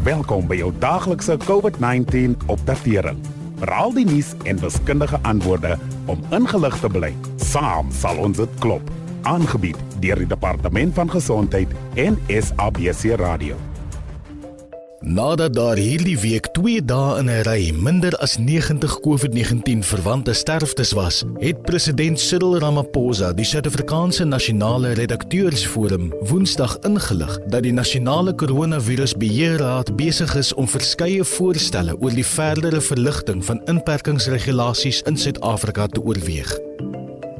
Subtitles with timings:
[0.00, 3.18] Welkom by jou daaglikse COVID-19 opdatering.
[3.68, 5.74] Raal die nuus en wiskundige antwoorde
[6.08, 7.10] om ingelig te bly.
[7.36, 8.88] Saam sal ons dit klop.
[9.28, 13.60] Aangebied deur die Departement van Gesondheid en SABC Radio.
[15.00, 20.92] Nadat daar hierdie week 2 dae in 'n ry minder as 90 COVID-19 verwante sterftes
[20.92, 29.96] was, het president Cyril Ramaphosa die Suid-Afrikaanse Nasionale Redakteursforum Woensdag ingelig dat die Nasionale Koronavirusbeheerraad
[29.96, 36.58] besig is om verskeie voorstelle oor die verdere verligting van inperkingsregulasies in Suid-Afrika te oorweeg.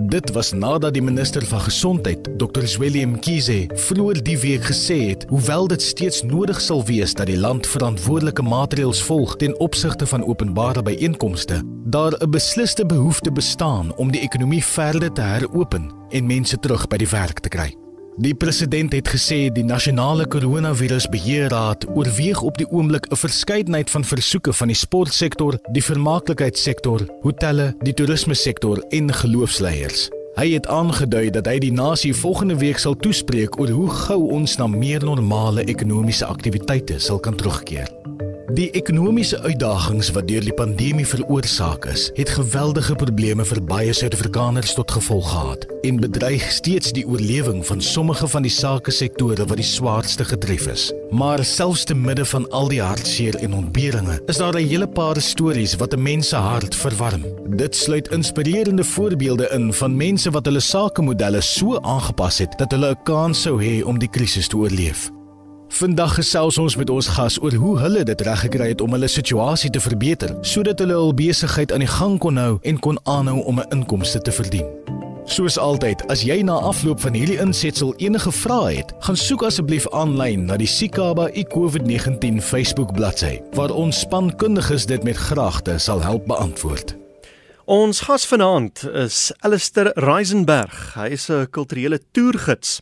[0.00, 2.62] Dit was nadat die minister van gesondheid, Dr.
[2.78, 7.38] Willem Kiese, vroeër die week gesê het, hoewel dit steeds nodig sal wees dat die
[7.38, 14.12] land verantwoordelike maatreëls volg ten opsigte van openbare byeenkomste, daar 'n besliste behoefte bestaan om
[14.12, 17.87] die ekonomie verder te heropen en mense terug by die werk te kry.
[18.18, 24.52] Die president het gesê die nasionale koronavirusbeheerraad oorweeg op die oomblik 'n verskeidenheid van versoeke
[24.52, 30.10] van die sportsektor, die vermaaklikheidssektor, hotelle, die toerismesektor en geloofsleiers.
[30.34, 34.56] Hy het aangedui dat hy die nasie volgende week sal toespreek oor hoe gou ons
[34.56, 38.07] na meer normale ekonomiese aktiwiteite sal kan terugkeer.
[38.48, 44.72] Die ekonomiese uitdagings wat deur die pandemie veroorsaak is, het geweldige probleme vir baie Suid-Afrikaners
[44.72, 49.60] tot gevolg gehad en bedreig steeds die oorlewing van sommige van die sake sektore wat
[49.60, 50.86] die swaarste getref is.
[51.12, 55.20] Maar selfs te midde van al die hartseer en ontberinge, is daar 'n hele paar
[55.20, 57.24] stories wat 'n mens se hart verwarm.
[57.56, 62.90] Dit sluit inspirerende voorbeelde in van mense wat hulle sakemodelle so aangepas het dat hulle
[62.90, 65.17] 'n kans sou hê om die krisis te oorleef.
[65.68, 69.68] Vandag gesels ons met ons gas oor hoe hulle dit reggekry het om hulle situasie
[69.70, 73.60] te verbeter sodat hulle hul besigheid aan die gang kon hou en kon aanhou om
[73.60, 74.64] 'n inkomste te verdien.
[75.24, 79.88] Soos altyd, as jy na afloop van hierdie insetsel enige vrae het, gaan soek asseblief
[79.92, 86.26] aanlyn na die Sikaba iCOVID-19 Facebook bladsy waar ons spankundiges dit met graagte sal help
[86.26, 86.96] beantwoord.
[87.64, 90.94] Ons gas vanaand is Alistair Reisenberg.
[90.94, 92.80] Hy is 'n kulturele toergids.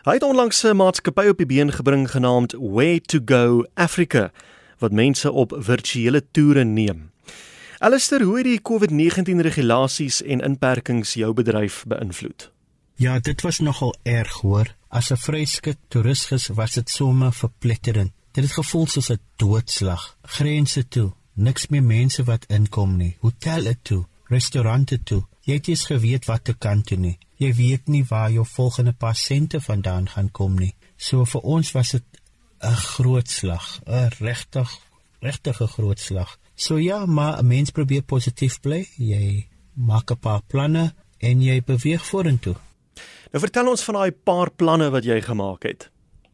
[0.00, 4.32] Hy het onlangs 'n maatskappy op die been gebring genaamd Where to Go Africa
[4.78, 7.10] wat mense op virtuele toere neem.
[7.78, 12.50] Alistair, hoe het die COVID-19 regulasies en inperkings jou bedryf beïnvloed?
[12.94, 14.74] Ja, dit was nogal erg hoor.
[14.88, 18.12] As 'n vryskut toeristes was dit sommer verpletterend.
[18.32, 20.16] Dit het gevoel soos 'n doodslag.
[20.22, 23.16] Grense toe, niks meer mense wat inkom nie.
[23.20, 25.26] Hotelle toe, restaurante toe.
[25.40, 28.92] Jy het nie geweet wat te kan doen nie jy weet nie waar jou volgende
[28.92, 30.74] pasiënte vandaan gaan kom nie.
[30.96, 32.04] So vir ons was dit
[32.62, 34.68] 'n groot slag, 'n regtig
[35.20, 36.38] regtig 'n groot slag.
[36.54, 38.86] So ja, maar 'n mens probeer positief bly.
[38.96, 42.56] Jy maak 'n paar planne en jy beweeg vorentoe.
[43.32, 45.90] Nou vertel ons van daai paar planne wat jy gemaak het.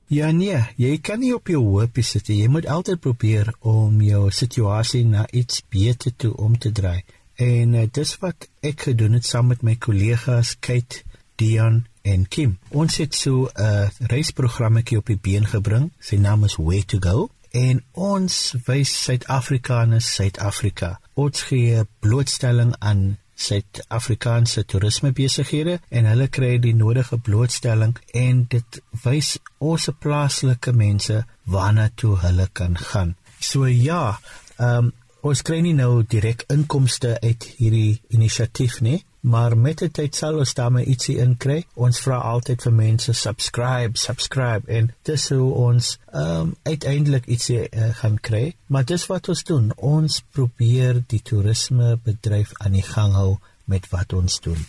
[0.06, 2.42] Ja nee, jy kan nie op jou hoop sit nie.
[2.42, 7.02] Jy moet altyd probeer om jou situasie na iets beter toe om te draai.
[7.36, 11.02] En uh, dis wat ek gedoen het saam met my kollegas Kate,
[11.36, 12.58] Dion en Kim.
[12.72, 15.92] Ons het so 'n uh, reisprogrammetjie op die been gebring.
[15.98, 20.98] Sy naam is Where to Go en ons wys Suid-Afrikaners Suid-Afrika.
[21.14, 29.36] Ons gee blootstelling aan Suid-Afrikaanse toerismebesighede en hulle kry die nodige blootstelling en dit wys
[29.58, 33.16] ons plaaslike mense waarna toe hulle kan gaan.
[33.40, 34.18] So ja,
[34.56, 34.94] ehm um,
[35.26, 40.38] ons kry nie nou direk inkomste uit hierdie inisiatief nie, maar met die tyd sal
[40.38, 41.64] ons daarmee ietsie inkry.
[41.74, 47.88] Ons vra altyd vir mense subscribe, subscribe en dis hoe ons um, uiteindelik ietsie uh,
[48.02, 48.44] gaan kry.
[48.70, 49.72] Maar dis wat ons doen.
[49.76, 54.62] Ons probeer die toerismebedryf aan die gang hou met wat ons doen.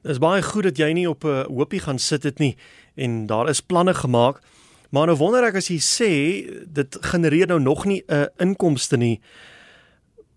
[0.00, 2.56] Dit is baie goed dat jy nie op 'n hoopie gaan sit dit nie
[2.96, 4.40] en daar is planne gemaak.
[4.90, 6.10] Maar nou wonder ek as jy sê
[6.66, 9.20] dit genereer nou nog nie 'n uh, inkomste nie.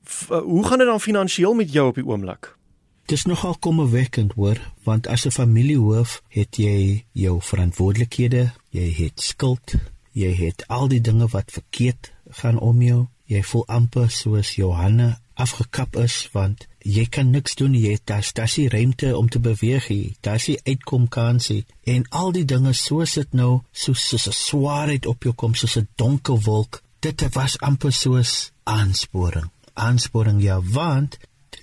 [0.03, 2.57] Eh, hoe gaan dit dan finansiëel met jou op die oomblik?
[3.05, 9.73] Dis nogal kommerwekkend hoor, want as 'n familiehoof het jy jou verantwoordelikhede, jy het skuld,
[10.11, 13.07] jy het al die dinge wat verkeerd gaan om jou.
[13.25, 18.27] Jy voel amper soos Johanna afgekap is want jy kan niks doen jy het daar
[18.37, 21.63] daar's nie ruimte om te beweeg nie daar's nie uitkom kansie
[21.95, 25.77] en al die dinge soos dit nou soos soos 'n swaarheid op jou kom soos
[25.77, 31.17] 'n donker wolk dit was amper soos aansporing aansporing ja want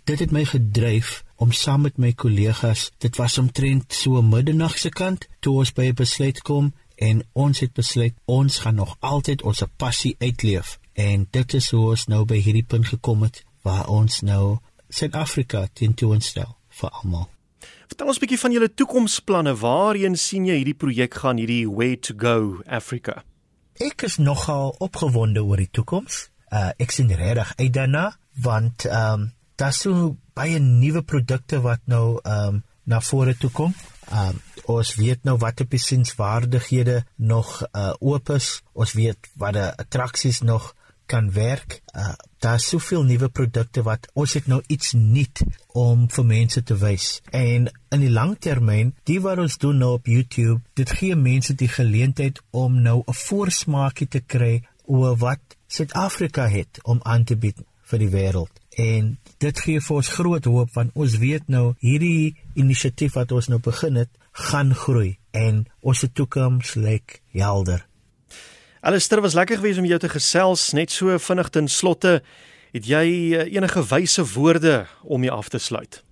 [0.05, 4.89] dit het my gedryf om saam met my kollegas dit was omtrent so middernag se
[4.89, 9.43] kant toe ons by 'n besluit kom en ons het besluit ons gaan nog altyd
[9.43, 10.79] ons passie uitleef.
[10.93, 14.59] En dit is hoe ons nou by hierdie punt gekom het waar ons nou
[14.91, 17.29] Suid-Afrika tentoonstel vir almal.
[17.87, 19.55] Vertel ons 'n bietjie van julle toekomsplanne.
[19.57, 23.25] Waarheen sien jy hierdie projek gaan hierdie way to go Africa?
[23.75, 26.29] Ek is nogal opgewonde oor die toekoms.
[26.51, 28.11] Uh ek sien regtig uit daarna
[28.43, 29.29] want ehm um,
[29.61, 33.75] daar's so baie nuwe produkte wat nou ehm um, na vore toe kom.
[34.11, 38.61] Ehm um, ons weet nou wat op die sinswaardighede nog uh oop is.
[38.73, 40.75] Ons weet wat die attraksies nog
[41.11, 41.81] kan werk.
[41.95, 45.43] Uh daar's soveel nuwe produkte wat ons het nou iets nuut
[45.77, 47.09] om vir mense te wys.
[47.37, 51.69] En in die langtermyn, die wat ons doen nou op YouTube, dit gee mense die
[51.69, 57.61] geleentheid om nou 'n voorsmaakie te kry oor wat Suid-Afrika het om aan te bied
[57.91, 58.51] vir die wêreld.
[58.79, 59.13] En
[59.43, 63.61] dit gee vir ons groot hoop want ons weet nou hierdie inisiatief wat ons nou
[63.63, 67.87] begin het, gaan groei en ons toekoms lyk helder.
[68.81, 72.21] Alistair was lekker geweest om jou te gesels net so vinnig ten slotte.
[72.75, 76.03] Het jy eh, enige wyse woorde om jou af te sluit?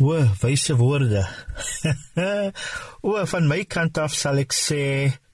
[0.00, 1.22] O, wyse woorde.
[3.06, 4.82] o, van my kant af sal ek sê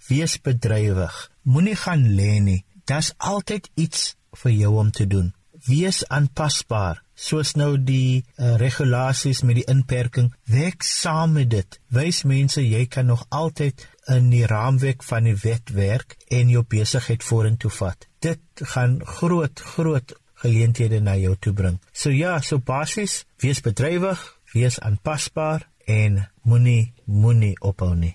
[0.08, 1.17] wees bedrywig.
[1.46, 2.62] Moenie gaan lê nie.
[2.86, 5.32] Daar's altyd iets vir jou om te doen.
[5.66, 11.78] Wees aanpasbaar soos nou die uh, regulasies met die inperking werk saam met dit.
[11.90, 16.62] Wys mense jy kan nog altyd in die raamwerk van die wet werk en jou
[16.62, 18.06] besigheid vorentoe vat.
[18.22, 21.80] Dit gaan groot groot geleenthede na jou toe bring.
[21.92, 24.20] So ja, so basies, wees bedrywig,
[24.52, 28.14] wees aanpasbaar en moenie moenie ophou nie.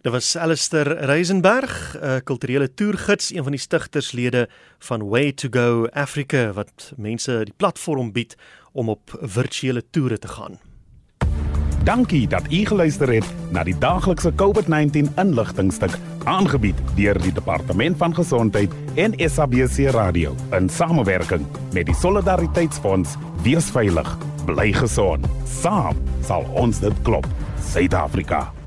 [0.00, 4.48] Dit was Alistair Reisenberg, 'n kulturele toergids, een van die stigterslede
[4.78, 8.36] van Way to Go Africa wat mense die platform bied
[8.72, 10.58] om op virtuele toere te gaan.
[11.84, 18.14] Dankie dat u geluister het na die daaglikse COVID-19 inligtingstuk aangebied deur die Departement van
[18.14, 23.16] Gesondheid en SABC Radio in samewerking met die Solidariteitsfonds.
[23.42, 25.26] Wees veilig, bly gesond.
[25.60, 27.26] Saam sal ons dit klop.
[27.72, 28.57] Suid-Afrika.